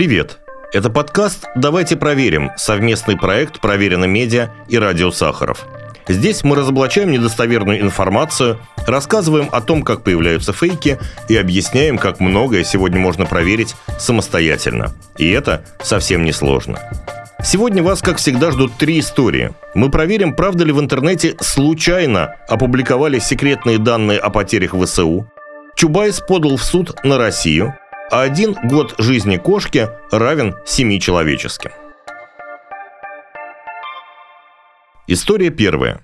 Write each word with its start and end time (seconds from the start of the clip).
Привет! 0.00 0.38
Это 0.72 0.88
подкаст 0.88 1.44
«Давайте 1.54 1.94
проверим»– 1.94 2.52
совместный 2.56 3.18
проект 3.18 3.60
«Проверено 3.60 4.06
медиа» 4.06 4.48
и 4.66 4.78
«Радио 4.78 5.10
Сахаров». 5.10 5.66
Здесь 6.08 6.42
мы 6.42 6.56
разоблачаем 6.56 7.10
недостоверную 7.10 7.82
информацию, 7.82 8.58
рассказываем 8.86 9.50
о 9.52 9.60
том, 9.60 9.82
как 9.82 10.02
появляются 10.02 10.54
фейки 10.54 10.98
и 11.28 11.36
объясняем, 11.36 11.98
как 11.98 12.18
многое 12.18 12.64
сегодня 12.64 12.98
можно 12.98 13.26
проверить 13.26 13.74
самостоятельно. 13.98 14.94
И 15.18 15.30
это 15.30 15.66
совсем 15.82 16.24
не 16.24 16.32
сложно. 16.32 16.78
Сегодня 17.44 17.82
вас, 17.82 18.00
как 18.00 18.16
всегда, 18.16 18.52
ждут 18.52 18.78
три 18.78 19.00
истории. 19.00 19.50
Мы 19.74 19.90
проверим, 19.90 20.34
правда 20.34 20.64
ли 20.64 20.72
в 20.72 20.80
интернете 20.80 21.36
случайно 21.42 22.36
опубликовали 22.48 23.18
секретные 23.18 23.76
данные 23.76 24.18
о 24.18 24.30
потерях 24.30 24.74
ВСУ. 24.74 25.30
Чубайс 25.76 26.20
подал 26.20 26.56
в 26.56 26.64
суд 26.64 27.04
на 27.04 27.18
Россию– 27.18 27.74
а 28.10 28.22
один 28.22 28.56
год 28.64 28.94
жизни 28.98 29.36
кошки 29.36 29.88
равен 30.10 30.54
семи 30.66 31.00
человеческим. 31.00 31.70
История 35.06 35.50
первая. 35.50 36.00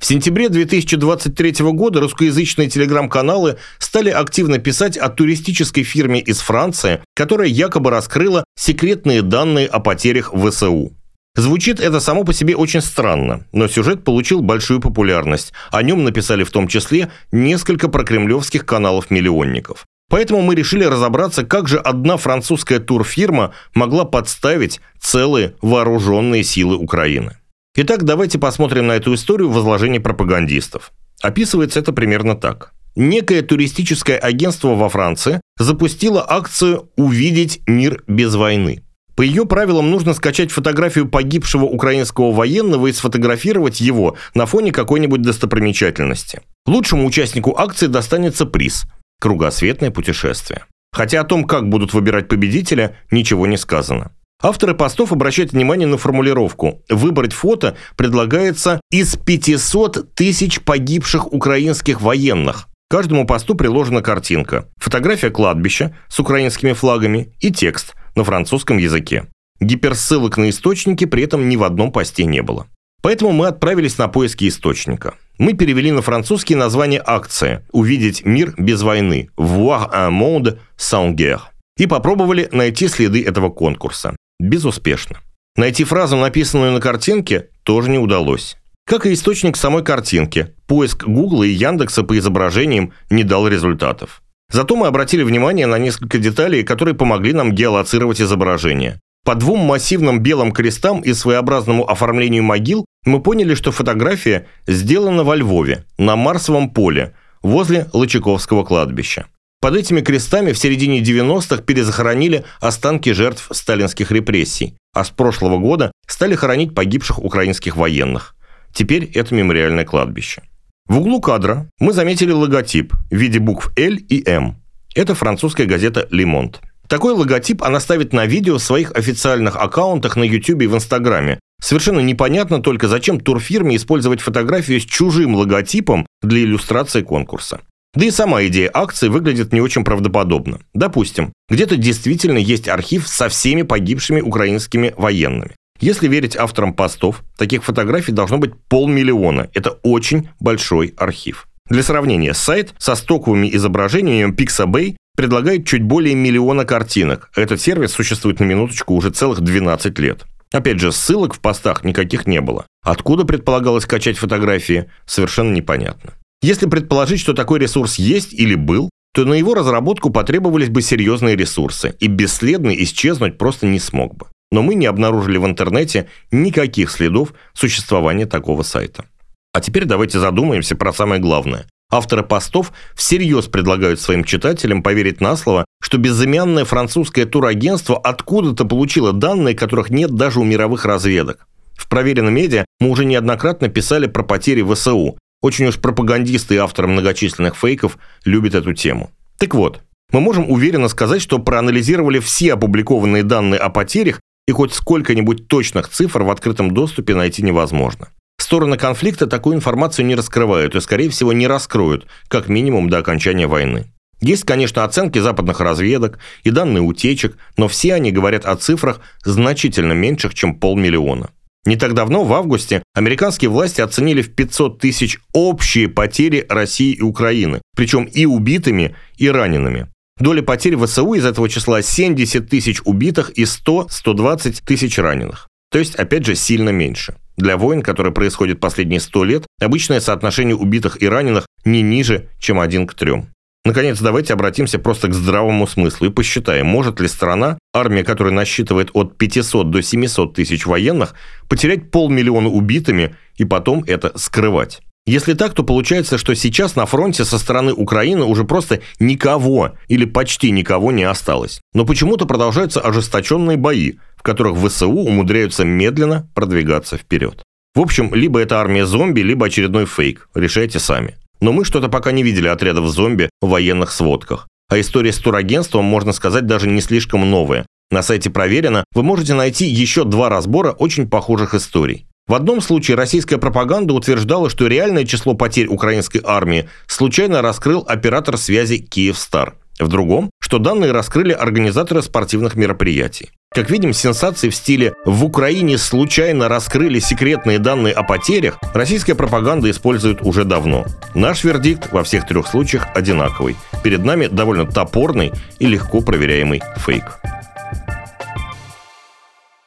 В 0.00 0.06
сентябре 0.06 0.48
2023 0.48 1.56
года 1.72 2.00
русскоязычные 2.00 2.68
телеграм-каналы 2.68 3.58
стали 3.78 4.10
активно 4.10 4.58
писать 4.58 4.96
о 4.96 5.08
туристической 5.08 5.82
фирме 5.82 6.20
из 6.20 6.38
Франции, 6.38 7.02
которая 7.16 7.48
якобы 7.48 7.90
раскрыла 7.90 8.44
секретные 8.56 9.22
данные 9.22 9.66
о 9.66 9.80
потерях 9.80 10.32
ВСУ. 10.32 10.92
Звучит 11.34 11.80
это 11.80 11.98
само 11.98 12.24
по 12.24 12.32
себе 12.32 12.54
очень 12.54 12.80
странно, 12.80 13.44
но 13.52 13.66
сюжет 13.66 14.04
получил 14.04 14.40
большую 14.40 14.80
популярность. 14.80 15.52
О 15.70 15.82
нем 15.82 16.04
написали 16.04 16.44
в 16.44 16.50
том 16.50 16.68
числе 16.68 17.10
несколько 17.32 17.88
прокремлевских 17.88 18.66
каналов-миллионников. 18.66 19.84
Поэтому 20.08 20.40
мы 20.40 20.54
решили 20.54 20.84
разобраться, 20.84 21.44
как 21.44 21.68
же 21.68 21.78
одна 21.78 22.16
французская 22.16 22.78
турфирма 22.78 23.52
могла 23.74 24.04
подставить 24.04 24.80
целые 24.98 25.54
вооруженные 25.60 26.44
силы 26.44 26.76
Украины. 26.76 27.36
Итак, 27.76 28.04
давайте 28.04 28.38
посмотрим 28.38 28.86
на 28.86 28.92
эту 28.92 29.14
историю 29.14 29.50
в 29.50 29.58
изложении 29.58 29.98
пропагандистов. 29.98 30.92
Описывается 31.22 31.80
это 31.80 31.92
примерно 31.92 32.36
так. 32.36 32.72
Некое 32.96 33.42
туристическое 33.42 34.16
агентство 34.16 34.74
во 34.74 34.88
Франции 34.88 35.40
запустило 35.58 36.24
акцию 36.26 36.90
«Увидеть 36.96 37.60
мир 37.66 38.02
без 38.08 38.34
войны». 38.34 38.82
По 39.14 39.22
ее 39.22 39.46
правилам 39.46 39.90
нужно 39.90 40.14
скачать 40.14 40.52
фотографию 40.52 41.08
погибшего 41.08 41.64
украинского 41.64 42.32
военного 42.32 42.86
и 42.86 42.92
сфотографировать 42.92 43.80
его 43.80 44.16
на 44.34 44.46
фоне 44.46 44.72
какой-нибудь 44.72 45.22
достопримечательности. 45.22 46.40
Лучшему 46.66 47.04
участнику 47.04 47.54
акции 47.58 47.86
достанется 47.86 48.46
приз– 48.46 48.84
Кругосветное 49.20 49.90
путешествие. 49.90 50.64
Хотя 50.92 51.20
о 51.20 51.24
том, 51.24 51.44
как 51.44 51.68
будут 51.68 51.92
выбирать 51.92 52.28
победителя, 52.28 52.96
ничего 53.10 53.46
не 53.46 53.56
сказано. 53.56 54.12
Авторы 54.40 54.74
постов 54.74 55.12
обращают 55.12 55.52
внимание 55.52 55.88
на 55.88 55.98
формулировку. 55.98 56.82
Выбрать 56.88 57.32
фото 57.32 57.76
предлагается 57.96 58.80
из 58.90 59.16
500 59.16 60.14
тысяч 60.14 60.60
погибших 60.60 61.32
украинских 61.32 62.00
военных. 62.00 62.68
Каждому 62.88 63.26
посту 63.26 63.54
приложена 63.54 64.00
картинка, 64.00 64.68
фотография 64.76 65.30
кладбища 65.30 65.94
с 66.08 66.20
украинскими 66.20 66.72
флагами 66.72 67.34
и 67.40 67.50
текст 67.50 67.94
на 68.14 68.24
французском 68.24 68.78
языке. 68.78 69.26
Гиперссылок 69.60 70.36
на 70.36 70.50
источники 70.50 71.04
при 71.04 71.24
этом 71.24 71.48
ни 71.48 71.56
в 71.56 71.64
одном 71.64 71.90
посте 71.90 72.24
не 72.24 72.40
было. 72.40 72.68
Поэтому 73.02 73.32
мы 73.32 73.46
отправились 73.46 73.98
на 73.98 74.08
поиски 74.08 74.48
источника 74.48 75.14
мы 75.38 75.52
перевели 75.52 75.92
на 75.92 76.02
французский 76.02 76.56
название 76.56 77.02
акции 77.04 77.64
«Увидеть 77.70 78.24
мир 78.24 78.54
без 78.58 78.82
войны» 78.82 79.30
«Voir 79.36 79.90
un 79.92 80.10
monde 80.10 80.58
sans 80.76 81.14
guerre» 81.14 81.42
и 81.78 81.86
попробовали 81.86 82.48
найти 82.50 82.88
следы 82.88 83.24
этого 83.24 83.48
конкурса. 83.50 84.16
Безуспешно. 84.40 85.18
Найти 85.56 85.84
фразу, 85.84 86.16
написанную 86.16 86.72
на 86.72 86.80
картинке, 86.80 87.48
тоже 87.62 87.88
не 87.88 87.98
удалось. 87.98 88.56
Как 88.84 89.06
и 89.06 89.12
источник 89.12 89.56
самой 89.56 89.84
картинки, 89.84 90.54
поиск 90.66 91.04
Гугла 91.04 91.44
и 91.44 91.50
Яндекса 91.50 92.02
по 92.02 92.18
изображениям 92.18 92.92
не 93.10 93.22
дал 93.22 93.46
результатов. 93.46 94.22
Зато 94.50 94.76
мы 94.76 94.86
обратили 94.86 95.22
внимание 95.22 95.66
на 95.66 95.78
несколько 95.78 96.18
деталей, 96.18 96.64
которые 96.64 96.94
помогли 96.94 97.32
нам 97.32 97.52
геолоцировать 97.52 98.20
изображение. 98.20 98.98
По 99.24 99.34
двум 99.34 99.60
массивным 99.60 100.20
белым 100.20 100.52
крестам 100.52 101.00
и 101.00 101.12
своеобразному 101.12 101.88
оформлению 101.88 102.42
могил 102.42 102.86
мы 103.04 103.22
поняли, 103.22 103.54
что 103.54 103.72
фотография 103.72 104.46
сделана 104.66 105.24
во 105.24 105.36
Львове, 105.36 105.84
на 105.98 106.16
Марсовом 106.16 106.70
поле, 106.70 107.14
возле 107.42 107.86
Лычаковского 107.92 108.64
кладбища. 108.64 109.26
Под 109.60 109.74
этими 109.74 110.00
крестами 110.00 110.52
в 110.52 110.58
середине 110.58 111.00
90-х 111.00 111.62
перезахоронили 111.62 112.44
останки 112.60 113.10
жертв 113.12 113.48
сталинских 113.50 114.12
репрессий, 114.12 114.76
а 114.94 115.04
с 115.04 115.10
прошлого 115.10 115.58
года 115.58 115.90
стали 116.06 116.34
хоронить 116.36 116.74
погибших 116.74 117.18
украинских 117.18 117.76
военных. 117.76 118.36
Теперь 118.72 119.10
это 119.14 119.34
мемориальное 119.34 119.84
кладбище. 119.84 120.42
В 120.86 120.98
углу 120.98 121.20
кадра 121.20 121.68
мы 121.80 121.92
заметили 121.92 122.30
логотип 122.30 122.94
в 123.10 123.14
виде 123.14 123.40
букв 123.40 123.72
«Л» 123.76 123.94
и 123.94 124.22
«М». 124.28 124.62
Это 124.94 125.14
французская 125.14 125.66
газета 125.66 126.06
«Лимонт». 126.10 126.60
Такой 126.88 127.12
логотип 127.12 127.62
она 127.62 127.80
ставит 127.80 128.14
на 128.14 128.24
видео 128.24 128.56
в 128.56 128.62
своих 128.62 128.92
официальных 128.92 129.56
аккаунтах 129.56 130.16
на 130.16 130.22
YouTube 130.22 130.62
и 130.62 130.66
в 130.66 130.74
Инстаграме. 130.74 131.38
Совершенно 131.60 132.00
непонятно 132.00 132.62
только, 132.62 132.88
зачем 132.88 133.20
турфирме 133.20 133.76
использовать 133.76 134.20
фотографию 134.20 134.80
с 134.80 134.84
чужим 134.84 135.34
логотипом 135.34 136.06
для 136.22 136.40
иллюстрации 136.40 137.02
конкурса. 137.02 137.60
Да 137.94 138.06
и 138.06 138.10
сама 138.10 138.44
идея 138.46 138.70
акции 138.72 139.08
выглядит 139.08 139.52
не 139.52 139.60
очень 139.60 139.84
правдоподобно. 139.84 140.60
Допустим, 140.72 141.32
где-то 141.50 141.76
действительно 141.76 142.38
есть 142.38 142.68
архив 142.68 143.06
со 143.06 143.28
всеми 143.28 143.62
погибшими 143.62 144.20
украинскими 144.20 144.94
военными. 144.96 145.56
Если 145.80 146.08
верить 146.08 146.36
авторам 146.36 146.72
постов, 146.72 147.22
таких 147.36 147.64
фотографий 147.64 148.12
должно 148.12 148.38
быть 148.38 148.54
полмиллиона. 148.68 149.48
Это 149.52 149.70
очень 149.82 150.28
большой 150.40 150.94
архив. 150.96 151.46
Для 151.68 151.82
сравнения, 151.82 152.34
сайт 152.34 152.74
со 152.78 152.94
стоковыми 152.94 153.54
изображениями 153.54 154.32
Pixabay 154.32 154.96
предлагает 155.18 155.66
чуть 155.66 155.82
более 155.82 156.14
миллиона 156.14 156.64
картинок. 156.64 157.32
Этот 157.34 157.60
сервис 157.60 157.90
существует 157.90 158.38
на 158.38 158.44
минуточку 158.44 158.94
уже 158.94 159.10
целых 159.10 159.40
12 159.40 159.98
лет. 159.98 160.24
Опять 160.52 160.78
же, 160.78 160.92
ссылок 160.92 161.34
в 161.34 161.40
постах 161.40 161.82
никаких 161.82 162.28
не 162.28 162.40
было. 162.40 162.68
Откуда 162.84 163.24
предполагалось 163.24 163.84
качать 163.84 164.16
фотографии, 164.16 164.88
совершенно 165.06 165.52
непонятно. 165.52 166.12
Если 166.40 166.66
предположить, 166.66 167.18
что 167.18 167.34
такой 167.34 167.58
ресурс 167.58 167.96
есть 167.96 168.32
или 168.32 168.54
был, 168.54 168.90
то 169.12 169.24
на 169.24 169.34
его 169.34 169.54
разработку 169.54 170.10
потребовались 170.10 170.68
бы 170.68 170.82
серьезные 170.82 171.34
ресурсы, 171.34 171.96
и 171.98 172.06
бесследно 172.06 172.70
исчезнуть 172.70 173.38
просто 173.38 173.66
не 173.66 173.80
смог 173.80 174.16
бы. 174.16 174.26
Но 174.52 174.62
мы 174.62 174.76
не 174.76 174.86
обнаружили 174.86 175.38
в 175.38 175.46
интернете 175.46 176.08
никаких 176.30 176.92
следов 176.92 177.34
существования 177.54 178.26
такого 178.26 178.62
сайта. 178.62 179.04
А 179.52 179.60
теперь 179.60 179.84
давайте 179.84 180.20
задумаемся 180.20 180.76
про 180.76 180.92
самое 180.92 181.20
главное. 181.20 181.66
Авторы 181.90 182.22
постов 182.22 182.72
всерьез 182.94 183.46
предлагают 183.46 183.98
своим 184.00 184.22
читателям 184.22 184.82
поверить 184.82 185.22
на 185.22 185.36
слово, 185.36 185.64
что 185.80 185.96
безымянное 185.96 186.66
французское 186.66 187.24
турагентство 187.24 187.96
откуда-то 187.96 188.66
получило 188.66 189.14
данные, 189.14 189.54
которых 189.54 189.88
нет 189.88 190.10
даже 190.10 190.40
у 190.40 190.44
мировых 190.44 190.84
разведок. 190.84 191.46
В 191.74 191.88
проверенном 191.88 192.34
медиа 192.34 192.66
мы 192.80 192.90
уже 192.90 193.06
неоднократно 193.06 193.68
писали 193.68 194.06
про 194.06 194.22
потери 194.22 194.62
ВСУ. 194.62 195.18
Очень 195.40 195.66
уж 195.66 195.78
пропагандисты 195.78 196.56
и 196.56 196.58
авторы 196.58 196.88
многочисленных 196.88 197.56
фейков 197.56 197.96
любят 198.24 198.54
эту 198.54 198.74
тему. 198.74 199.10
Так 199.38 199.54
вот, 199.54 199.80
мы 200.12 200.20
можем 200.20 200.50
уверенно 200.50 200.88
сказать, 200.88 201.22
что 201.22 201.38
проанализировали 201.38 202.18
все 202.18 202.54
опубликованные 202.54 203.22
данные 203.22 203.60
о 203.60 203.70
потерях 203.70 204.20
и 204.46 204.52
хоть 204.52 204.74
сколько-нибудь 204.74 205.48
точных 205.48 205.88
цифр 205.88 206.22
в 206.22 206.30
открытом 206.30 206.72
доступе 206.72 207.14
найти 207.14 207.42
невозможно. 207.42 208.08
Стороны 208.38 208.78
конфликта 208.78 209.26
такую 209.26 209.56
информацию 209.56 210.06
не 210.06 210.14
раскрывают 210.14 210.74
и, 210.74 210.80
скорее 210.80 211.10
всего, 211.10 211.32
не 211.32 211.46
раскроют, 211.46 212.06
как 212.28 212.48
минимум 212.48 212.88
до 212.88 212.98
окончания 212.98 213.46
войны. 213.46 213.92
Есть, 214.20 214.44
конечно, 214.44 214.84
оценки 214.84 215.18
западных 215.18 215.60
разведок 215.60 216.18
и 216.42 216.50
данные 216.50 216.82
утечек, 216.82 217.36
но 217.56 217.68
все 217.68 217.94
они 217.94 218.10
говорят 218.10 218.46
о 218.46 218.56
цифрах 218.56 219.00
значительно 219.24 219.92
меньших, 219.92 220.34
чем 220.34 220.54
полмиллиона. 220.58 221.30
Не 221.66 221.76
так 221.76 221.94
давно, 221.94 222.24
в 222.24 222.32
августе, 222.32 222.82
американские 222.94 223.50
власти 223.50 223.80
оценили 223.80 224.22
в 224.22 224.34
500 224.34 224.78
тысяч 224.78 225.18
общие 225.32 225.88
потери 225.88 226.46
России 226.48 226.94
и 226.94 227.02
Украины, 227.02 227.60
причем 227.76 228.04
и 228.04 228.24
убитыми, 228.24 228.96
и 229.18 229.28
ранеными. 229.28 229.88
Доля 230.18 230.42
потерь 230.42 230.76
ВСУ 230.76 231.14
из 231.14 231.24
этого 231.24 231.48
числа 231.48 231.82
70 231.82 232.48
тысяч 232.48 232.80
убитых 232.84 233.30
и 233.36 233.42
100-120 233.42 234.62
тысяч 234.64 234.98
раненых. 234.98 235.48
То 235.70 235.78
есть, 235.78 235.94
опять 235.96 236.24
же, 236.24 236.34
сильно 236.34 236.70
меньше. 236.70 237.14
Для 237.38 237.56
войн, 237.56 237.82
которые 237.82 238.12
происходят 238.12 238.58
последние 238.58 238.98
100 238.98 239.24
лет, 239.24 239.46
обычное 239.60 240.00
соотношение 240.00 240.56
убитых 240.56 241.00
и 241.00 241.08
раненых 241.08 241.46
не 241.64 241.82
ниже, 241.82 242.28
чем 242.40 242.58
один 242.58 242.84
к 242.86 242.94
трем. 242.94 243.28
Наконец, 243.64 244.00
давайте 244.00 244.32
обратимся 244.32 244.80
просто 244.80 245.06
к 245.06 245.14
здравому 245.14 245.68
смыслу 245.68 246.08
и 246.08 246.10
посчитаем, 246.10 246.66
может 246.66 246.98
ли 247.00 247.06
страна, 247.06 247.58
армия 247.72 248.02
которая 248.02 248.34
насчитывает 248.34 248.90
от 248.92 249.16
500 249.16 249.70
до 249.70 249.82
700 249.82 250.34
тысяч 250.34 250.66
военных, 250.66 251.14
потерять 251.48 251.92
полмиллиона 251.92 252.48
убитыми 252.48 253.14
и 253.36 253.44
потом 253.44 253.84
это 253.86 254.18
скрывать. 254.18 254.80
Если 255.06 255.32
так, 255.32 255.54
то 255.54 255.62
получается, 255.62 256.18
что 256.18 256.34
сейчас 256.34 256.76
на 256.76 256.84
фронте 256.84 257.24
со 257.24 257.38
стороны 257.38 257.72
Украины 257.72 258.24
уже 258.24 258.44
просто 258.44 258.80
никого 258.98 259.74
или 259.86 260.04
почти 260.04 260.50
никого 260.50 260.92
не 260.92 261.04
осталось. 261.04 261.62
Но 261.72 261.86
почему-то 261.86 262.26
продолжаются 262.26 262.80
ожесточенные 262.80 263.56
бои, 263.56 263.94
в 264.18 264.22
которых 264.22 264.58
ВСУ 264.58 264.90
умудряются 264.90 265.64
медленно 265.64 266.28
продвигаться 266.34 266.98
вперед. 266.98 267.42
В 267.74 267.80
общем, 267.80 268.14
либо 268.14 268.40
это 268.40 268.60
армия 268.60 268.84
зомби, 268.84 269.20
либо 269.20 269.46
очередной 269.46 269.86
фейк. 269.86 270.28
Решайте 270.34 270.78
сами. 270.80 271.16
Но 271.40 271.52
мы 271.52 271.64
что-то 271.64 271.88
пока 271.88 272.10
не 272.12 272.22
видели 272.22 272.48
отрядов 272.48 272.88
зомби 272.88 273.30
в 273.40 273.48
военных 273.48 273.92
сводках. 273.92 274.48
А 274.68 274.80
история 274.80 275.12
с 275.12 275.18
турагентством, 275.18 275.84
можно 275.84 276.12
сказать, 276.12 276.46
даже 276.46 276.68
не 276.68 276.80
слишком 276.80 277.30
новая. 277.30 277.64
На 277.90 278.02
сайте 278.02 278.28
«Проверено» 278.28 278.84
вы 278.94 279.02
можете 279.02 279.34
найти 279.34 279.66
еще 279.66 280.04
два 280.04 280.28
разбора 280.28 280.72
очень 280.72 281.08
похожих 281.08 281.54
историй. 281.54 282.06
В 282.26 282.34
одном 282.34 282.60
случае 282.60 282.98
российская 282.98 283.38
пропаганда 283.38 283.94
утверждала, 283.94 284.50
что 284.50 284.66
реальное 284.66 285.06
число 285.06 285.32
потерь 285.32 285.68
украинской 285.68 286.20
армии 286.22 286.68
случайно 286.86 287.40
раскрыл 287.40 287.82
оператор 287.88 288.36
связи 288.36 288.76
«Киевстар». 288.76 289.54
В 289.78 289.88
другом, 289.88 290.30
что 290.40 290.58
данные 290.58 290.92
раскрыли 290.92 291.32
организаторы 291.32 292.02
спортивных 292.02 292.56
мероприятий. 292.56 293.30
Как 293.54 293.70
видим, 293.70 293.92
сенсации 293.92 294.50
в 294.50 294.54
стиле 294.54 294.94
«в 295.04 295.24
Украине 295.24 295.78
случайно 295.78 296.48
раскрыли 296.48 296.98
секретные 296.98 297.58
данные 297.58 297.94
о 297.94 298.02
потерях» 298.02 298.58
российская 298.74 299.14
пропаганда 299.14 299.70
использует 299.70 300.20
уже 300.22 300.44
давно. 300.44 300.84
Наш 301.14 301.44
вердикт 301.44 301.92
во 301.92 302.02
всех 302.02 302.26
трех 302.26 302.46
случаях 302.48 302.88
одинаковый. 302.94 303.56
Перед 303.84 304.04
нами 304.04 304.26
довольно 304.26 304.66
топорный 304.66 305.32
и 305.58 305.66
легко 305.66 306.00
проверяемый 306.00 306.62
фейк. 306.76 307.20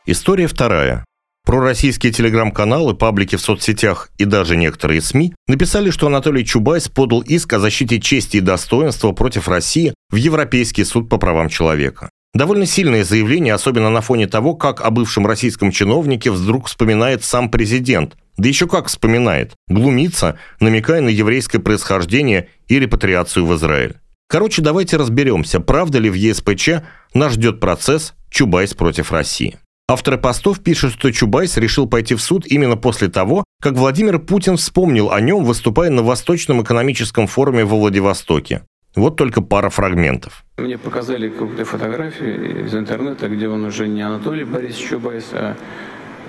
История 0.05 0.47
вторая. 0.47 1.05
Пророссийские 1.51 2.13
телеграм-каналы, 2.13 2.93
паблики 2.93 3.35
в 3.35 3.41
соцсетях 3.41 4.09
и 4.17 4.23
даже 4.23 4.55
некоторые 4.55 5.01
СМИ 5.01 5.33
написали, 5.49 5.89
что 5.89 6.07
Анатолий 6.07 6.45
Чубайс 6.45 6.87
подал 6.87 7.19
иск 7.19 7.51
о 7.51 7.59
защите 7.59 7.99
чести 7.99 8.37
и 8.37 8.39
достоинства 8.39 9.11
против 9.11 9.49
России 9.49 9.93
в 10.09 10.15
Европейский 10.15 10.85
суд 10.85 11.09
по 11.09 11.17
правам 11.17 11.49
человека. 11.49 12.09
Довольно 12.33 12.65
сильное 12.65 13.03
заявление, 13.03 13.53
особенно 13.53 13.89
на 13.89 13.99
фоне 13.99 14.27
того, 14.27 14.55
как 14.55 14.79
о 14.79 14.91
бывшем 14.91 15.27
российском 15.27 15.71
чиновнике 15.71 16.31
вдруг 16.31 16.67
вспоминает 16.67 17.25
сам 17.25 17.49
президент. 17.49 18.15
Да 18.37 18.47
еще 18.47 18.65
как 18.65 18.87
вспоминает. 18.87 19.51
Глумится, 19.67 20.39
намекая 20.61 21.01
на 21.01 21.09
еврейское 21.09 21.59
происхождение 21.59 22.47
и 22.69 22.79
репатриацию 22.79 23.45
в 23.45 23.53
Израиль. 23.55 23.97
Короче, 24.29 24.61
давайте 24.61 24.95
разберемся, 24.95 25.59
правда 25.59 25.99
ли 25.99 26.09
в 26.09 26.13
ЕСПЧ 26.13 26.69
нас 27.13 27.33
ждет 27.33 27.59
процесс 27.59 28.13
Чубайс 28.29 28.73
против 28.73 29.11
России. 29.11 29.57
Авторы 29.91 30.17
постов 30.17 30.61
пишут, 30.61 30.93
что 30.93 31.11
Чубайс 31.11 31.57
решил 31.57 31.85
пойти 31.85 32.15
в 32.15 32.21
суд 32.21 32.47
именно 32.47 32.77
после 32.77 33.09
того, 33.09 33.43
как 33.61 33.73
Владимир 33.73 34.19
Путин 34.19 34.55
вспомнил 34.55 35.11
о 35.11 35.19
нем, 35.19 35.43
выступая 35.43 35.89
на 35.89 36.01
Восточном 36.01 36.63
экономическом 36.63 37.27
форуме 37.27 37.65
во 37.65 37.77
Владивостоке. 37.77 38.61
Вот 38.95 39.17
только 39.17 39.41
пара 39.41 39.69
фрагментов. 39.69 40.45
Мне 40.59 40.77
показали 40.77 41.27
какую-то 41.27 41.65
фотографию 41.65 42.67
из 42.67 42.73
интернета, 42.73 43.27
где 43.27 43.49
он 43.49 43.65
уже 43.65 43.89
не 43.89 44.01
Анатолий 44.01 44.45
Борисович 44.45 44.91
Чубайс, 44.91 45.25
а 45.33 45.57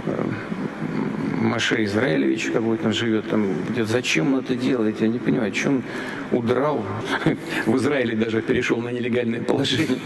э, 0.06 0.24
Моше 1.40 1.84
Израилевич 1.84 2.50
какой-то 2.52 2.92
живет 2.92 3.30
там. 3.30 3.46
Где, 3.70 3.84
зачем 3.84 4.34
он 4.34 4.40
это 4.40 4.56
делает? 4.56 5.00
Я 5.00 5.06
не 5.06 5.20
понимаю, 5.20 5.52
чем 5.52 5.84
удрал. 6.32 6.84
В 7.66 7.76
Израиле 7.76 8.16
даже 8.16 8.42
перешел 8.42 8.78
на 8.78 8.88
нелегальное 8.88 9.40
положение. 9.40 10.00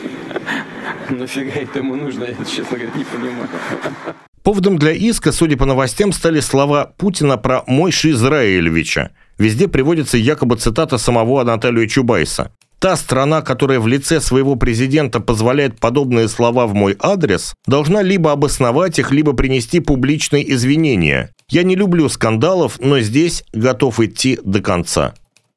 Нафига 1.11 1.53
это 1.53 1.79
ему 1.79 1.97
нужно, 1.97 2.25
я, 2.25 2.35
честно 2.45 2.79
говоря, 2.79 2.91
не 2.97 3.05
понимаю. 3.05 3.49
Поводом 4.43 4.79
для 4.79 4.93
иска, 4.93 5.33
судя 5.33 5.57
по 5.57 5.65
новостям, 5.65 6.13
стали 6.13 6.41
слова 6.41 6.93
Путина 6.97 7.37
про 7.37 7.65
Мойши 7.67 8.11
Израилевича. 8.11 9.11
Везде 9.39 9.67
приводится 9.67 10.17
якобы 10.17 10.57
цитата 10.57 10.99
самого 10.99 11.41
Анатолия 11.41 11.89
Чубайса. 11.89 12.53
Та 12.79 12.97
страна, 12.97 13.43
которая 13.43 13.81
в 13.81 13.89
лице 13.89 14.21
своего 14.21 14.55
президента 14.55 15.19
позволяет 15.19 15.81
подобные 15.81 16.29
слова 16.29 16.67
в 16.67 16.75
мой 16.75 16.97
адрес, 17.01 17.55
должна 17.67 18.03
либо 18.03 18.33
обосновать 18.33 18.99
их, 18.99 19.11
либо 19.11 19.33
принести 19.33 19.81
публичные 19.81 20.53
извинения. 20.53 21.31
Я 21.49 21.63
не 21.63 21.75
люблю 21.75 22.09
скандалов, 22.09 22.79
но 22.79 23.01
здесь 23.01 23.45
готов 23.53 23.99
идти 24.01 24.39
до 24.45 24.61
конца. 24.61 25.15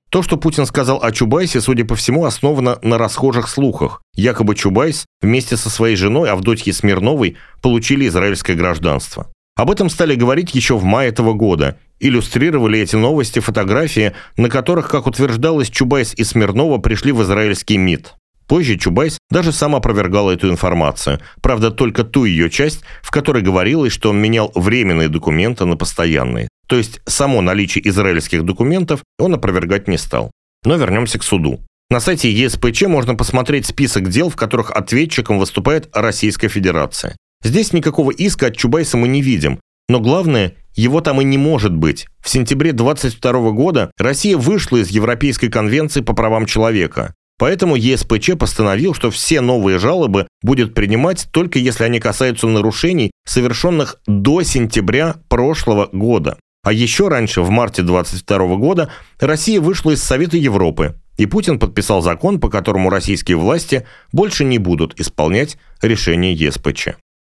То, 0.10 0.24
что 0.24 0.38
Путин 0.38 0.66
сказал 0.66 1.00
о 1.04 1.12
Чубайсе, 1.12 1.62
судя 1.62 1.86
по 1.86 1.96
всему, 1.96 2.26
основано 2.26 2.80
на 2.82 2.98
расхожих 2.98 3.48
слухах. 3.48 4.02
Якобы 4.16 4.56
Чубайс 4.56 5.06
вместе 5.22 5.56
со 5.56 5.70
своей 5.70 5.96
женой 5.96 6.32
Авдотьей 6.32 6.74
Смирновой 6.74 7.38
получили 7.62 8.08
израильское 8.08 8.56
гражданство. 8.56 9.28
Об 9.56 9.70
этом 9.70 9.90
стали 9.90 10.16
говорить 10.16 10.56
еще 10.56 10.78
в 10.78 10.84
мае 10.84 11.10
этого 11.10 11.34
года. 11.34 11.78
Иллюстрировали 12.00 12.80
эти 12.80 12.96
новости 12.96 13.40
фотографии, 13.40 14.14
на 14.36 14.50
которых, 14.50 14.90
как 14.90 15.06
утверждалось, 15.06 15.70
Чубайс 15.70 16.16
и 16.16 16.24
Смирнова 16.24 16.80
пришли 16.80 17.12
в 17.12 17.22
израильский 17.22 17.78
МИД. 17.78 18.16
Позже 18.48 18.78
Чубайс 18.78 19.20
даже 19.30 19.52
сам 19.52 19.76
опровергал 19.76 20.32
эту 20.32 20.50
информацию, 20.50 21.20
правда, 21.40 21.70
только 21.70 22.04
ту 22.04 22.26
ее 22.26 22.50
часть, 22.50 22.82
в 23.04 23.12
которой 23.12 23.44
говорилось, 23.44 23.94
что 23.94 24.10
он 24.10 24.20
менял 24.20 24.52
временные 24.56 25.08
документы 25.08 25.66
на 25.66 25.78
постоянные. 25.78 26.48
То 26.70 26.78
есть 26.78 27.02
само 27.06 27.42
наличие 27.42 27.86
израильских 27.90 28.46
документов 28.46 29.02
он 29.18 29.34
опровергать 29.34 29.88
не 29.88 29.98
стал. 29.98 30.32
Но 30.64 30.76
вернемся 30.76 31.18
к 31.18 31.24
суду. 31.24 31.60
На 31.90 32.00
сайте 32.00 32.32
ЕСПЧ 32.32 32.84
можно 32.84 33.16
посмотреть 33.16 33.66
список 33.66 34.10
дел, 34.10 34.30
в 34.30 34.36
которых 34.36 34.70
ответчиком 34.70 35.40
выступает 35.40 35.90
Российская 35.94 36.48
Федерация. 36.48 37.18
Здесь 37.44 37.74
никакого 37.74 38.12
иска 38.12 38.48
от 38.48 38.58
Чубайса 38.58 38.98
мы 38.98 39.08
не 39.08 39.24
видим. 39.24 39.60
Но 39.88 40.00
главное, 40.00 40.54
его 40.76 41.02
там 41.02 41.20
и 41.20 41.24
не 41.24 41.40
может 41.40 41.76
быть. 41.76 42.06
В 42.24 42.30
сентябре 42.30 42.74
22 42.74 43.52
года 43.52 43.92
Россия 43.98 44.38
вышла 44.38 44.78
из 44.78 44.90
Европейской 44.90 45.48
конвенции 45.48 46.02
по 46.02 46.14
правам 46.14 46.46
человека. 46.46 47.16
Поэтому 47.40 47.76
ЕСПЧ 47.76 48.38
постановил, 48.38 48.94
что 48.94 49.10
все 49.10 49.42
новые 49.42 49.80
жалобы 49.80 50.28
будет 50.44 50.76
принимать 50.76 51.28
только 51.32 51.58
если 51.58 51.86
они 51.86 52.00
касаются 52.00 52.46
нарушений, 52.46 53.10
совершенных 53.26 54.00
до 54.06 54.44
сентября 54.44 55.16
прошлого 55.30 55.90
года. 55.92 56.38
А 56.64 56.74
еще 56.74 57.08
раньше, 57.08 57.42
в 57.42 57.50
марте 57.50 57.84
22 57.84 58.56
года, 58.56 58.92
Россия 59.20 59.62
вышла 59.62 59.92
из 59.92 60.04
Совета 60.04 60.38
Европы, 60.38 60.96
и 61.18 61.26
Путин 61.26 61.58
подписал 61.58 62.02
закон, 62.02 62.40
по 62.40 62.50
которому 62.50 62.90
российские 62.90 63.38
власти 63.38 63.86
больше 64.12 64.44
не 64.44 64.58
будут 64.58 65.00
исполнять 65.00 65.58
решение 65.82 66.34
ЕСПЧ. 66.34 66.90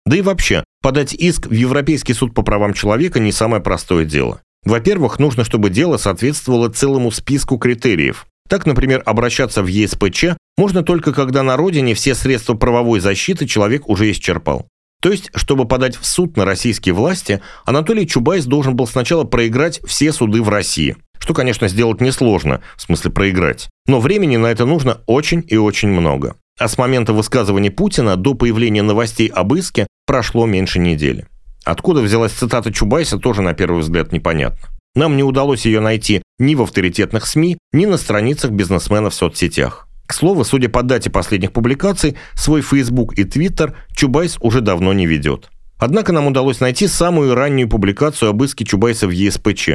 Да 0.06 0.16
и 0.16 0.22
вообще, 0.22 0.62
подать 0.82 1.14
иск 1.14 1.46
в 1.46 1.52
Европейский 1.52 2.14
суд 2.14 2.34
по 2.34 2.42
правам 2.42 2.72
человека 2.72 3.18
не 3.18 3.32
самое 3.32 3.62
простое 3.62 4.04
дело. 4.04 4.40
Во-первых, 4.64 5.18
нужно, 5.18 5.44
чтобы 5.44 5.70
дело 5.70 5.96
соответствовало 5.96 6.68
целому 6.68 7.10
списку 7.10 7.58
критериев. 7.58 8.26
Так, 8.48 8.66
например, 8.66 9.02
обращаться 9.04 9.62
в 9.62 9.66
ЕСПЧ 9.66 10.36
можно 10.56 10.82
только 10.82 11.12
когда 11.12 11.42
на 11.42 11.56
родине 11.56 11.94
все 11.94 12.14
средства 12.14 12.54
правовой 12.54 13.00
защиты 13.00 13.46
человек 13.46 13.88
уже 13.88 14.10
исчерпал. 14.10 14.66
То 15.02 15.10
есть, 15.10 15.30
чтобы 15.34 15.66
подать 15.66 15.96
в 15.96 16.06
суд 16.06 16.36
на 16.36 16.44
российские 16.44 16.94
власти, 16.94 17.40
Анатолий 17.64 18.06
Чубайс 18.06 18.44
должен 18.44 18.74
был 18.76 18.86
сначала 18.86 19.24
проиграть 19.24 19.80
все 19.86 20.12
суды 20.12 20.42
в 20.42 20.48
России. 20.48 20.96
Что, 21.18 21.34
конечно, 21.34 21.68
сделать 21.68 22.00
несложно, 22.00 22.62
в 22.76 22.82
смысле 22.82 23.10
проиграть. 23.10 23.68
Но 23.86 24.00
времени 24.00 24.36
на 24.36 24.46
это 24.46 24.64
нужно 24.64 25.02
очень 25.06 25.44
и 25.46 25.56
очень 25.56 25.88
много. 25.88 26.36
А 26.58 26.68
с 26.68 26.78
момента 26.78 27.12
высказывания 27.12 27.70
Путина 27.70 28.16
до 28.16 28.34
появления 28.34 28.82
новостей 28.82 29.28
об 29.28 29.54
иске 29.54 29.86
прошло 30.06 30.46
меньше 30.46 30.78
недели. 30.78 31.26
Откуда 31.64 32.00
взялась 32.00 32.32
цитата 32.32 32.72
Чубайса, 32.72 33.18
тоже 33.18 33.42
на 33.42 33.52
первый 33.52 33.82
взгляд 33.82 34.12
непонятно. 34.12 34.68
Нам 34.94 35.16
не 35.16 35.22
удалось 35.22 35.66
ее 35.66 35.80
найти 35.80 36.22
ни 36.38 36.54
в 36.54 36.62
авторитетных 36.62 37.26
СМИ, 37.26 37.58
ни 37.72 37.84
на 37.84 37.98
страницах 37.98 38.52
бизнесмена 38.52 39.10
в 39.10 39.14
соцсетях. 39.14 39.85
К 40.06 40.14
слову, 40.14 40.44
судя 40.44 40.68
по 40.68 40.82
дате 40.82 41.10
последних 41.10 41.52
публикаций, 41.52 42.16
свой 42.34 42.62
Facebook 42.62 43.14
и 43.18 43.24
Twitter 43.24 43.74
Чубайс 43.94 44.36
уже 44.40 44.60
давно 44.60 44.92
не 44.92 45.06
ведет. 45.06 45.50
Однако 45.78 46.12
нам 46.12 46.26
удалось 46.26 46.60
найти 46.60 46.86
самую 46.86 47.34
раннюю 47.34 47.68
публикацию 47.68 48.30
об 48.30 48.42
иске 48.42 48.64
Чубайса 48.64 49.06
в 49.06 49.10
ЕСПЧ. 49.10 49.68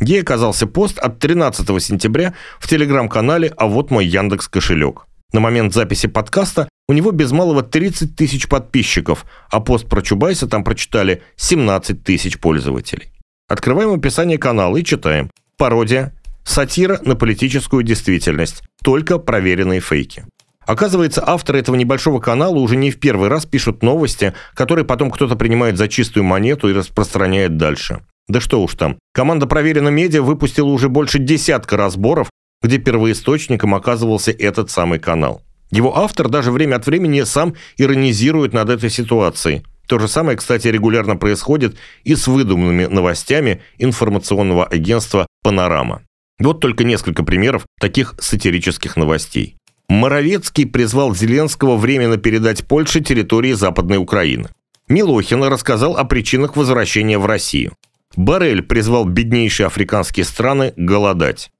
Ей 0.00 0.22
оказался 0.22 0.66
пост 0.66 0.98
от 0.98 1.18
13 1.18 1.82
сентября 1.82 2.34
в 2.58 2.68
телеграм-канале 2.68 3.52
«А 3.56 3.66
вот 3.66 3.90
мой 3.90 4.06
Яндекс 4.06 4.48
кошелек». 4.48 5.06
На 5.32 5.40
момент 5.40 5.72
записи 5.72 6.08
подкаста 6.08 6.68
у 6.88 6.92
него 6.92 7.10
без 7.10 7.32
малого 7.32 7.62
30 7.62 8.16
тысяч 8.16 8.48
подписчиков, 8.48 9.24
а 9.50 9.60
пост 9.60 9.88
про 9.88 10.02
Чубайса 10.02 10.46
там 10.46 10.64
прочитали 10.64 11.22
17 11.36 12.02
тысяч 12.02 12.38
пользователей. 12.38 13.12
Открываем 13.48 13.92
описание 13.92 14.38
канала 14.38 14.76
и 14.76 14.84
читаем. 14.84 15.30
Пародия, 15.56 16.12
сатира 16.44 16.98
на 17.02 17.14
политическую 17.14 17.82
действительность, 17.82 18.62
только 18.82 19.18
проверенные 19.18 19.80
фейки. 19.80 20.24
Оказывается, 20.66 21.22
авторы 21.26 21.58
этого 21.58 21.76
небольшого 21.76 22.20
канала 22.20 22.56
уже 22.56 22.76
не 22.76 22.90
в 22.90 23.00
первый 23.00 23.28
раз 23.28 23.46
пишут 23.46 23.82
новости, 23.82 24.32
которые 24.54 24.84
потом 24.84 25.10
кто-то 25.10 25.34
принимает 25.34 25.76
за 25.76 25.88
чистую 25.88 26.24
монету 26.24 26.68
и 26.68 26.72
распространяет 26.72 27.56
дальше. 27.56 28.02
Да 28.28 28.40
что 28.40 28.62
уж 28.62 28.74
там. 28.74 28.98
Команда 29.12 29.46
«Проверено 29.46 29.88
медиа» 29.88 30.22
выпустила 30.22 30.68
уже 30.68 30.88
больше 30.88 31.18
десятка 31.18 31.76
разборов, 31.76 32.30
где 32.62 32.78
первоисточником 32.78 33.74
оказывался 33.74 34.30
этот 34.30 34.70
самый 34.70 35.00
канал. 35.00 35.42
Его 35.72 35.96
автор 35.96 36.28
даже 36.28 36.52
время 36.52 36.76
от 36.76 36.86
времени 36.86 37.22
сам 37.22 37.54
иронизирует 37.76 38.52
над 38.52 38.68
этой 38.68 38.90
ситуацией. 38.90 39.64
То 39.88 39.98
же 39.98 40.06
самое, 40.06 40.38
кстати, 40.38 40.68
регулярно 40.68 41.16
происходит 41.16 41.76
и 42.04 42.14
с 42.14 42.28
выдуманными 42.28 42.86
новостями 42.86 43.62
информационного 43.78 44.64
агентства 44.64 45.26
«Панорама». 45.42 46.02
Вот 46.42 46.60
только 46.60 46.82
несколько 46.82 47.22
примеров 47.22 47.66
таких 47.80 48.14
сатирических 48.18 48.96
новостей. 48.96 49.56
Моровецкий 49.88 50.66
призвал 50.66 51.14
Зеленского 51.14 51.76
временно 51.76 52.16
передать 52.16 52.66
Польше 52.66 53.00
территории 53.00 53.52
Западной 53.52 53.98
Украины. 53.98 54.48
Милохин 54.88 55.44
рассказал 55.44 55.96
о 55.96 56.04
причинах 56.04 56.56
возвращения 56.56 57.18
в 57.18 57.26
Россию. 57.26 57.74
Барель 58.16 58.62
призвал 58.62 59.04
беднейшие 59.04 59.68
африканские 59.68 60.24
страны 60.24 60.72
голодать. 60.76 61.50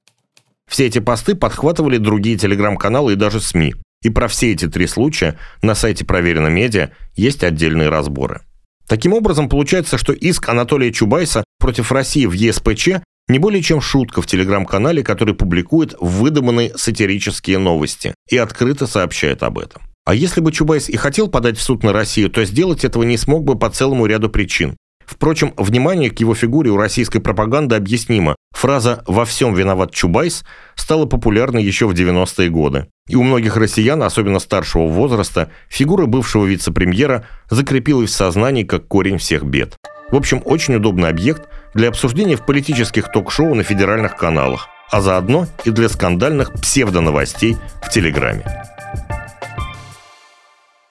Все 0.69 0.87
эти 0.87 0.99
посты 0.99 1.35
подхватывали 1.35 1.97
другие 1.97 2.37
телеграм-каналы 2.37 3.13
и 3.13 3.15
даже 3.15 3.39
СМИ. 3.39 3.75
И 4.01 4.09
про 4.09 4.27
все 4.27 4.51
эти 4.51 4.67
три 4.67 4.87
случая 4.87 5.39
на 5.61 5.75
сайте 5.75 6.03
Проверено 6.03 6.47
Медиа 6.47 6.91
есть 7.15 7.43
отдельные 7.43 7.89
разборы. 7.89 8.41
Таким 8.87 9.13
образом, 9.13 9.47
получается, 9.47 9.97
что 9.97 10.11
иск 10.11 10.49
Анатолия 10.49 10.91
Чубайса 10.91 11.45
против 11.57 11.91
России 11.91 12.25
в 12.25 12.33
ЕСПЧ 12.33 12.89
не 13.27 13.39
более 13.39 13.61
чем 13.61 13.81
шутка 13.81 14.21
в 14.21 14.27
телеграм-канале, 14.27 15.03
который 15.03 15.33
публикует 15.33 15.95
выдуманные 15.99 16.71
сатирические 16.75 17.57
новости 17.57 18.13
и 18.29 18.37
открыто 18.37 18.87
сообщает 18.87 19.43
об 19.43 19.59
этом. 19.59 19.81
А 20.05 20.13
если 20.13 20.41
бы 20.41 20.51
Чубайс 20.51 20.89
и 20.89 20.97
хотел 20.97 21.29
подать 21.29 21.57
в 21.57 21.61
суд 21.61 21.83
на 21.83 21.93
Россию, 21.93 22.29
то 22.29 22.43
сделать 22.43 22.83
этого 22.83 23.03
не 23.03 23.17
смог 23.17 23.45
бы 23.45 23.57
по 23.57 23.69
целому 23.69 24.05
ряду 24.05 24.29
причин. 24.29 24.75
Впрочем, 25.05 25.53
внимание 25.57 26.09
к 26.09 26.19
его 26.19 26.33
фигуре 26.33 26.71
у 26.71 26.77
российской 26.77 27.19
пропаганды 27.19 27.75
объяснимо. 27.75 28.35
Фраза 28.51 29.03
«во 29.07 29.25
всем 29.25 29.53
виноват 29.53 29.93
Чубайс» 29.93 30.43
стала 30.75 31.05
популярной 31.05 31.63
еще 31.63 31.87
в 31.87 31.93
90-е 31.93 32.49
годы. 32.49 32.87
И 33.07 33.15
у 33.15 33.23
многих 33.23 33.57
россиян, 33.57 34.01
особенно 34.03 34.39
старшего 34.39 34.87
возраста, 34.87 35.51
фигура 35.69 36.05
бывшего 36.05 36.45
вице-премьера 36.45 37.27
закрепилась 37.49 38.11
в 38.11 38.15
сознании 38.15 38.63
как 38.63 38.87
корень 38.87 39.17
всех 39.17 39.43
бед. 39.43 39.75
В 40.09 40.15
общем, 40.15 40.41
очень 40.45 40.75
удобный 40.75 41.09
объект 41.09 41.49
для 41.73 41.89
обсуждения 41.89 42.35
в 42.35 42.45
политических 42.45 43.11
ток-шоу 43.11 43.55
на 43.55 43.63
федеральных 43.63 44.15
каналах, 44.15 44.69
а 44.91 45.01
заодно 45.01 45.47
и 45.65 45.69
для 45.69 45.89
скандальных 45.89 46.53
псевдоновостей 46.53 47.57
в 47.81 47.89
Телеграме. 47.89 48.45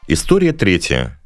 История 0.08 0.52
третья. 0.52 1.20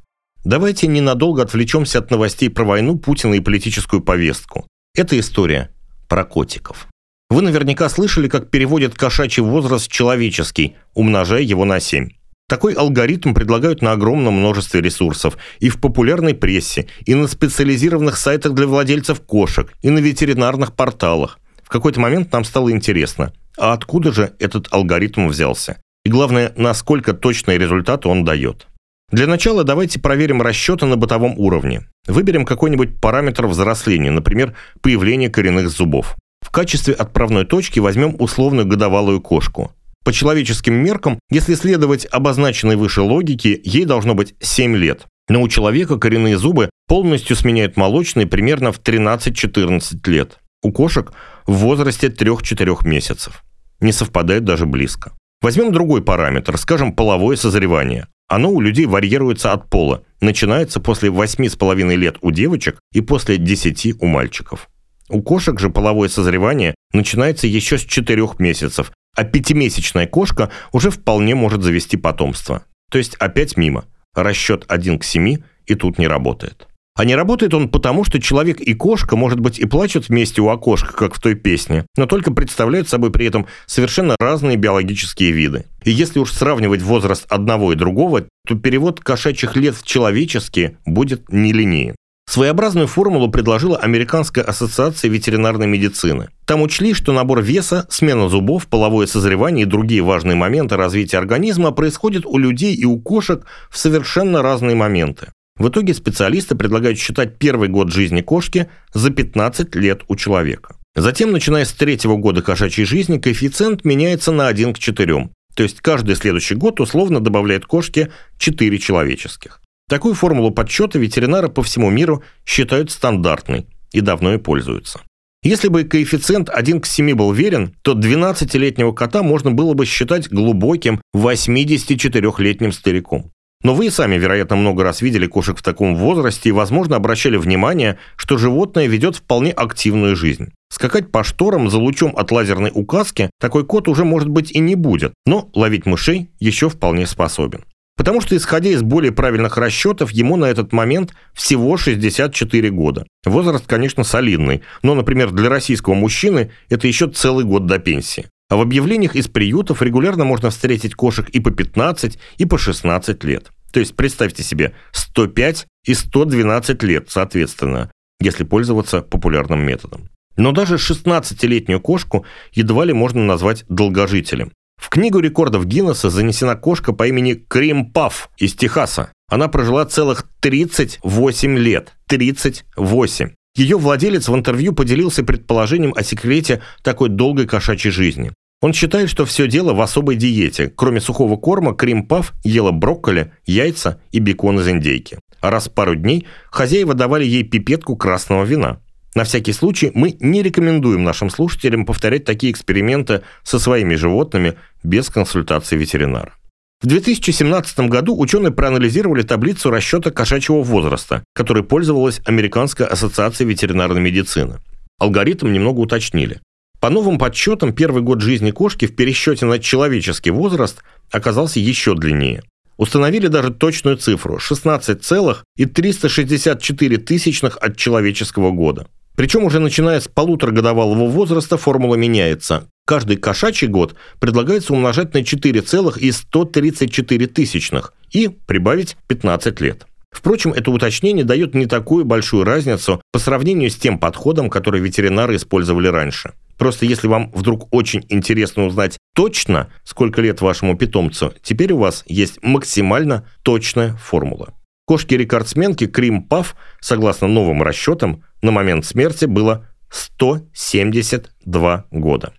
Давайте 0.45 0.87
ненадолго 0.87 1.43
отвлечемся 1.43 1.99
от 1.99 2.11
новостей 2.11 2.51
про 2.51 2.65
войну, 2.65 2.99
Путина 2.99 3.35
и 3.35 3.41
политическую 3.41 4.03
повестку. 4.03 4.67
Это 4.95 5.19
история 5.19 5.71
про 6.09 6.25
котиков. 6.25 6.87
Вы 7.29 7.43
наверняка 7.43 7.89
слышали, 7.89 8.29
как 8.29 8.51
переводят 8.51 8.95
кошачий 8.95 9.43
возраст 9.43 9.91
человеческий, 9.91 10.77
умножая 10.95 11.43
его 11.43 11.65
на 11.65 11.81
7. 11.81 12.11
Такой 12.49 12.75
алгоритм 12.75 13.35
предлагают 13.35 13.83
на 13.83 13.93
огромном 13.93 14.35
множестве 14.35 14.81
ресурсов 14.81 15.37
и 15.59 15.69
в 15.69 15.81
популярной 15.81 16.33
прессе, 16.33 16.87
и 17.05 17.17
на 17.17 17.27
специализированных 17.27 18.17
сайтах 18.17 18.55
для 18.55 18.69
владельцев 18.69 19.21
кошек, 19.21 19.73
и 19.83 19.91
на 19.91 19.99
ветеринарных 19.99 20.73
порталах. 20.73 21.41
В 21.65 21.69
какой-то 21.69 21.99
момент 21.99 22.31
нам 22.33 22.45
стало 22.45 22.71
интересно, 22.71 23.33
а 23.59 23.73
откуда 23.73 24.13
же 24.13 24.33
этот 24.39 24.69
алгоритм 24.71 25.27
взялся? 25.27 25.79
И 26.05 26.09
главное, 26.09 26.53
насколько 26.57 27.15
точные 27.15 27.59
результаты 27.59 28.09
он 28.09 28.25
дает. 28.25 28.69
Для 29.11 29.27
начала 29.27 29.65
давайте 29.65 29.99
проверим 29.99 30.41
расчеты 30.41 30.87
на 30.87 30.97
бытовом 30.97 31.37
уровне. 31.37 31.89
Выберем 32.07 32.45
какой-нибудь 32.45 33.01
параметр 33.01 33.49
взросления, 33.49 34.13
например, 34.13 34.55
появление 34.83 35.31
коренных 35.31 35.69
зубов. 35.69 36.15
В 36.43 36.51
качестве 36.51 36.95
отправной 36.95 37.45
точки 37.45 37.81
возьмем 37.81 38.15
условную 38.21 38.67
годовалую 38.67 39.21
кошку. 39.21 39.73
По 40.07 40.13
человеческим 40.13 40.75
меркам, 40.75 41.19
если 41.33 41.57
следовать 41.57 42.07
обозначенной 42.09 42.77
выше 42.77 43.03
логике, 43.03 43.61
ей 43.65 43.85
должно 43.85 44.15
быть 44.15 44.37
7 44.39 44.77
лет. 44.77 45.07
Но 45.29 45.43
у 45.43 45.49
человека 45.49 45.99
коренные 45.99 46.39
зубы 46.39 46.71
полностью 46.87 47.35
сменяют 47.35 47.77
молочные 47.77 48.25
примерно 48.25 48.71
в 48.71 48.81
13-14 48.81 49.99
лет. 50.09 50.39
У 50.63 50.71
кошек 50.71 51.13
в 51.49 51.55
возрасте 51.55 52.07
3-4 52.07 52.87
месяцев. 52.87 53.43
Не 53.81 53.91
совпадает 53.91 54.45
даже 54.45 54.65
близко. 54.65 55.11
Возьмем 55.43 55.73
другой 55.73 56.03
параметр, 56.03 56.57
скажем, 56.57 56.93
половое 56.93 57.35
созревание. 57.35 58.07
Оно 58.29 58.53
у 58.53 58.61
людей 58.61 58.87
варьируется 58.87 59.53
от 59.53 59.69
пола. 59.69 60.05
Начинается 60.21 60.79
после 60.79 61.09
8,5 61.09 61.97
лет 61.97 62.19
у 62.21 62.31
девочек 62.31 62.79
и 62.93 63.01
после 63.01 63.39
10 63.39 64.01
у 64.01 64.07
мальчиков. 64.07 64.69
У 65.09 65.21
кошек 65.21 65.59
же 65.59 65.69
половое 65.69 66.09
созревание 66.09 66.77
начинается 66.93 67.49
еще 67.49 67.79
с 67.79 67.83
4 67.83 68.29
месяцев, 68.39 68.93
а 69.17 69.25
пятимесячная 69.25 70.07
кошка 70.07 70.51
уже 70.73 70.91
вполне 70.91 71.35
может 71.35 71.63
завести 71.63 71.97
потомство. 71.97 72.63
То 72.91 72.99
есть 72.99 73.15
опять 73.17 73.57
мимо. 73.57 73.87
Расчет 74.15 74.65
1 74.69 74.99
к 74.99 75.05
7 75.05 75.39
и 75.67 75.75
тут 75.75 75.99
не 75.99 76.07
работает. 76.07 76.69
А 76.97 77.05
не 77.05 77.15
работает 77.15 77.53
он 77.53 77.69
потому, 77.69 78.05
что 78.05 78.19
человек 78.19 78.59
и 78.61 78.73
кошка, 78.73 79.17
может 79.17 79.39
быть, 79.39 79.59
и 79.59 79.67
плачут 79.67 80.09
вместе 80.09 80.41
у 80.41 80.49
окошка, 80.49 80.95
как 80.95 81.15
в 81.15 81.21
той 81.21 81.35
песне, 81.35 81.85
но 81.97 82.07
только 82.07 82.33
представляют 82.33 82.89
собой 82.89 83.13
при 83.13 83.27
этом 83.27 83.47
совершенно 83.67 84.17
разные 84.19 84.57
биологические 84.57 85.33
виды. 85.33 85.67
И 85.85 85.91
если 85.91 86.21
уж 86.21 86.33
сравнивать 86.33 86.81
возраст 86.81 87.27
одного 87.29 87.73
и 87.73 87.77
другого, 87.77 88.25
то 88.49 88.55
перевод 88.55 89.01
кошачьих 89.01 89.57
лет 89.57 89.77
в 89.77 89.85
человеческие 89.85 90.79
будет 90.87 91.31
нелинеен. 91.31 91.97
Своеобразную 92.37 92.87
формулу 92.87 93.31
предложила 93.31 93.79
Американская 93.79 94.45
ассоциация 94.45 95.11
ветеринарной 95.11 95.67
медицины. 95.67 96.29
Там 96.45 96.61
учли, 96.61 96.93
что 96.93 97.13
набор 97.13 97.41
веса, 97.41 97.87
смена 97.89 98.29
зубов, 98.29 98.67
половое 98.67 99.07
созревание 99.07 99.65
и 99.65 99.69
другие 99.69 100.03
важные 100.03 100.37
моменты 100.37 100.77
развития 100.77 101.17
организма 101.17 101.71
происходят 101.71 102.27
у 102.27 102.37
людей 102.37 102.75
и 102.75 102.85
у 102.85 102.99
кошек 102.99 103.47
в 103.71 103.79
совершенно 103.79 104.43
разные 104.43 104.77
моменты. 104.77 105.29
В 105.59 105.69
итоге 105.69 105.95
специалисты 105.95 106.55
предлагают 106.55 106.99
считать 106.99 107.39
первый 107.39 107.71
год 107.71 107.91
жизни 107.91 108.21
кошки 108.21 108.69
за 108.93 109.09
15 109.09 109.75
лет 109.77 110.03
у 110.09 110.17
человека. 110.17 110.77
Затем, 110.95 111.33
начиная 111.33 111.65
с 111.65 111.73
третьего 111.73 112.17
года 112.17 112.43
кошачьей 112.43 112.87
жизни, 112.87 113.19
коэффициент 113.19 113.85
меняется 113.85 114.33
на 114.33 114.49
1 114.49 114.75
к 114.75 114.79
4. 114.79 115.31
То 115.55 115.63
есть 115.63 115.81
каждый 115.81 116.17
следующий 116.17 116.55
год 116.55 116.81
условно 116.81 117.21
добавляет 117.21 117.65
кошке 117.65 118.11
4 118.39 118.79
человеческих. 118.79 119.63
Такую 119.89 120.15
формулу 120.15 120.51
подсчета 120.51 120.99
ветеринары 120.99 121.49
по 121.49 121.63
всему 121.63 121.91
миру 121.91 122.25
считают 122.45 122.91
стандартной 122.91 123.67
и 123.93 124.01
давно 124.01 124.35
и 124.35 124.39
пользуются. 124.39 125.01
Если 125.45 125.69
бы 125.69 125.85
коэффициент 125.85 126.51
1 126.51 126.81
к 126.81 126.87
7 126.87 127.15
был 127.15 127.33
верен, 127.33 127.73
то 127.83 127.93
12-летнего 127.93 128.91
кота 128.93 129.23
можно 129.23 129.53
было 129.53 129.75
бы 129.75 129.87
считать 129.87 130.29
глубоким 130.29 131.01
84-летним 131.15 132.73
стариком. 132.73 133.31
Но 133.63 133.75
вы 133.75 133.87
и 133.87 133.91
сами, 133.91 134.17
вероятно, 134.17 134.57
много 134.57 134.83
раз 134.83 135.03
видели 135.03 135.27
кошек 135.27 135.57
в 135.57 135.63
таком 135.63 135.95
возрасте 135.95 136.49
и, 136.49 136.53
возможно, 136.53 136.97
обращали 136.97 137.37
внимание, 137.37 137.99
что 138.17 138.39
животное 138.39 138.89
ведет 138.89 139.15
вполне 139.15 139.53
активную 139.53 140.17
жизнь. 140.17 140.53
Скакать 140.69 141.13
по 141.13 141.23
шторам 141.23 141.71
за 141.71 141.79
лучом 141.79 142.13
от 142.17 142.33
лазерной 142.33 142.73
указки 142.75 143.31
такой 143.41 143.65
кот 143.65 143.87
уже, 143.87 144.05
может 144.05 144.29
быть, 144.29 144.51
и 144.51 144.59
не 144.59 144.75
будет, 144.75 145.15
но 145.27 145.49
ловить 145.55 145.87
мышей 145.87 146.31
еще 146.41 146.69
вполне 146.69 147.07
способен. 147.07 147.65
Потому 147.97 148.21
что, 148.21 148.37
исходя 148.37 148.71
из 148.71 148.83
более 148.83 149.11
правильных 149.11 149.57
расчетов, 149.57 150.11
ему 150.11 150.37
на 150.37 150.45
этот 150.47 150.73
момент 150.73 151.15
всего 151.33 151.77
64 151.77 152.71
года. 152.71 153.07
Возраст, 153.25 153.67
конечно, 153.67 154.05
солидный, 154.05 154.63
но, 154.83 154.95
например, 154.95 155.31
для 155.31 155.49
российского 155.49 155.95
мужчины 155.95 156.53
это 156.69 156.87
еще 156.87 157.09
целый 157.09 157.45
год 157.45 157.67
до 157.67 157.79
пенсии. 157.79 158.27
А 158.49 158.57
в 158.57 158.61
объявлениях 158.61 159.17
из 159.17 159.29
приютов 159.29 159.83
регулярно 159.83 160.25
можно 160.25 160.51
встретить 160.51 160.95
кошек 160.95 161.29
и 161.31 161.41
по 161.41 161.51
15, 161.51 162.19
и 162.37 162.45
по 162.45 162.59
16 162.59 163.25
лет. 163.25 163.51
То 163.73 163.81
есть 163.81 163.97
представьте 163.97 164.43
себе 164.43 164.75
105 164.93 165.67
и 165.87 165.95
112 165.95 166.83
лет, 166.85 167.07
соответственно, 167.09 167.91
если 168.21 168.45
пользоваться 168.45 169.03
популярным 169.03 169.61
методом. 169.67 170.09
Но 170.37 170.53
даже 170.53 170.77
16-летнюю 170.77 171.81
кошку 171.81 172.25
едва 172.53 172.85
ли 172.85 172.93
можно 172.93 173.25
назвать 173.25 173.65
долгожителем. 173.69 174.53
В 174.87 174.89
книгу 174.89 175.19
рекордов 175.19 175.67
Гиннесса 175.67 176.11
занесена 176.11 176.55
кошка 176.55 176.93
по 176.93 177.07
имени 177.07 177.35
Крим 177.35 177.87
Паф 177.87 178.31
из 178.39 178.55
Техаса. 178.55 179.11
Она 179.29 179.49
прожила 179.49 179.85
целых 179.85 180.29
38 180.41 181.59
лет. 181.59 181.95
38. 182.07 183.31
Ее 183.57 183.79
владелец 183.79 184.29
в 184.29 184.35
интервью 184.35 184.73
поделился 184.73 185.25
предположением 185.25 185.93
о 185.97 186.03
секрете 186.03 186.63
такой 186.83 187.09
долгой 187.09 187.47
кошачьей 187.47 187.91
жизни. 187.91 188.33
Он 188.63 188.73
считает, 188.73 189.11
что 189.11 189.25
все 189.27 189.49
дело 189.49 189.75
в 189.75 189.81
особой 189.81 190.17
диете. 190.17 190.73
Кроме 190.75 191.01
сухого 191.01 191.37
корма, 191.37 191.75
Крим 191.75 192.07
Паф 192.07 192.33
ела 192.45 192.71
брокколи, 192.71 193.33
яйца 193.45 194.01
и 194.13 194.19
бекон 194.19 194.61
из 194.61 194.69
индейки. 194.69 195.19
А 195.41 195.51
раз 195.51 195.69
в 195.69 195.73
пару 195.73 195.95
дней 195.95 196.27
хозяева 196.51 196.95
давали 196.95 197.25
ей 197.25 197.43
пипетку 197.43 197.97
красного 197.97 198.45
вина. 198.45 198.81
На 199.17 199.25
всякий 199.25 199.55
случай 199.55 199.91
мы 199.95 200.15
не 200.21 200.43
рекомендуем 200.43 201.03
нашим 201.03 201.31
слушателям 201.31 201.87
повторять 201.87 202.27
такие 202.27 202.53
эксперименты 202.53 203.23
со 203.45 203.59
своими 203.59 203.95
животными 203.95 204.59
без 204.83 205.09
консультации 205.09 205.75
ветеринара. 205.75 206.35
В 206.83 206.87
2017 206.87 207.89
году 207.89 208.15
ученые 208.15 208.53
проанализировали 208.53 209.23
таблицу 209.23 209.71
расчета 209.71 210.11
кошачьего 210.11 210.63
возраста, 210.63 211.25
которой 211.35 211.65
пользовалась 211.65 212.21
Американская 212.27 212.87
ассоциация 212.87 213.47
ветеринарной 213.47 214.03
медицины. 214.03 214.59
Алгоритм 214.99 215.51
немного 215.51 215.81
уточнили. 215.81 216.43
По 216.79 216.91
новым 216.91 217.17
подсчетам, 217.17 217.73
первый 217.73 218.03
год 218.03 218.21
жизни 218.21 218.51
кошки 218.51 218.87
в 218.87 218.95
пересчете 218.95 219.47
на 219.47 219.59
человеческий 219.59 220.31
возраст 220.31 220.83
оказался 221.11 221.59
еще 221.59 221.95
длиннее. 221.95 222.43
Установили 222.77 223.29
даже 223.29 223.51
точную 223.51 223.97
цифру– 223.97 224.39
16,364 224.41 226.99
тысячных 226.99 227.57
от 227.57 227.79
человеческого 227.79 228.51
года. 228.51 228.87
Причем 229.17 229.45
уже 229.45 229.59
начиная 229.59 230.01
с 230.01 230.09
полуторагодовалого 230.09 231.09
возраста 231.09 231.57
формула 231.57 231.97
меняется. 231.97 232.69
Каждый 232.85 233.17
кошачий 233.17 233.67
год 233.67 233.97
предлагается 234.21 234.75
умножать 234.75 235.15
на 235.15 235.25
4,134 235.25 237.27
тысячных 237.27 237.95
и 238.13 238.29
прибавить 238.29 238.97
15 239.09 239.61
лет. 239.61 239.87
Впрочем, 240.13 240.53
это 240.53 240.71
уточнение 240.71 241.25
дает 241.25 241.55
не 241.55 241.67
такую 241.67 242.05
большую 242.05 242.45
разницу 242.45 243.03
по 243.13 243.19
сравнению 243.19 243.71
с 243.71 243.77
тем 243.77 243.99
подходом, 243.99 244.49
который 244.49 244.81
ветеринары 244.81 245.37
использовали 245.37 245.89
раньше. 245.89 246.33
Просто 246.57 246.87
если 246.87 247.07
вам 247.07 247.31
вдруг 247.35 247.69
очень 247.75 248.07
интересно 248.09 248.65
узнать 248.65 248.97
точно, 249.15 249.69
сколько 249.85 250.23
лет 250.23 250.41
вашему 250.41 250.77
питомцу, 250.77 251.35
теперь 251.43 251.73
у 251.73 251.79
вас 251.79 252.03
есть 252.07 252.43
максимально 252.43 253.29
точная 253.43 253.95
формула. 253.97 254.55
Кошки-рекордсменки 254.87 255.87
Крим 255.87 256.23
Паф, 256.23 256.57
согласно 256.81 257.27
новым 257.27 257.63
расчетам, 257.63 258.23
на 258.41 258.53
момент 258.53 258.87
смерти 258.87 259.25
было 259.25 259.69
172 259.91 261.87
года. 261.91 262.33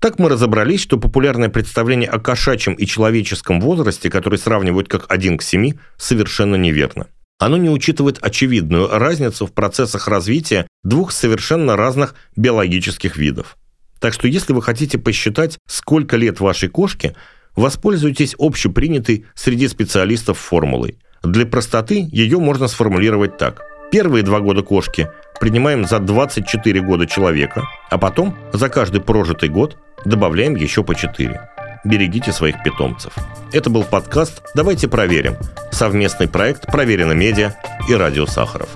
Так 0.00 0.20
мы 0.20 0.28
разобрались, 0.28 0.80
что 0.80 0.96
популярное 0.96 1.48
представление 1.48 2.08
о 2.08 2.20
кошачьем 2.20 2.74
и 2.74 2.86
человеческом 2.86 3.60
возрасте, 3.60 4.10
который 4.10 4.38
сравнивают 4.38 4.88
как 4.88 5.06
1 5.08 5.38
к 5.38 5.42
7, 5.42 5.72
совершенно 5.96 6.54
неверно. 6.54 7.08
Оно 7.40 7.56
не 7.56 7.68
учитывает 7.68 8.18
очевидную 8.22 8.88
разницу 8.88 9.46
в 9.46 9.52
процессах 9.52 10.06
развития 10.06 10.68
двух 10.84 11.10
совершенно 11.10 11.76
разных 11.76 12.14
биологических 12.36 13.16
видов. 13.16 13.56
Так 13.98 14.12
что 14.12 14.28
если 14.28 14.52
вы 14.52 14.62
хотите 14.62 14.98
посчитать, 14.98 15.58
сколько 15.66 16.16
лет 16.16 16.38
вашей 16.38 16.68
кошке, 16.68 17.16
воспользуйтесь 17.56 18.36
общепринятой 18.38 19.26
среди 19.34 19.66
специалистов 19.66 20.38
формулой. 20.38 20.98
Для 21.22 21.46
простоты 21.46 22.08
ее 22.12 22.38
можно 22.38 22.68
сформулировать 22.68 23.36
так. 23.36 23.62
Первые 23.90 24.22
два 24.22 24.40
года 24.40 24.62
кошки 24.62 25.08
принимаем 25.40 25.84
за 25.86 25.98
24 25.98 26.80
года 26.80 27.06
человека, 27.06 27.64
а 27.90 27.98
потом 27.98 28.36
за 28.52 28.68
каждый 28.68 29.00
прожитый 29.00 29.48
год 29.48 29.76
добавляем 30.04 30.54
еще 30.54 30.84
по 30.84 30.94
4. 30.94 31.40
Берегите 31.84 32.32
своих 32.32 32.62
питомцев. 32.62 33.14
Это 33.52 33.70
был 33.70 33.84
подкаст 33.84 34.42
«Давайте 34.54 34.88
проверим». 34.88 35.36
Совместный 35.70 36.28
проект 36.28 36.66
«Проверено 36.66 37.12
медиа» 37.12 37.54
и 37.88 37.94
«Радио 37.94 38.26
Сахаров». 38.26 38.68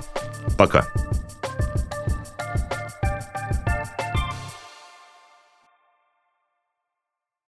Пока. 0.56 0.86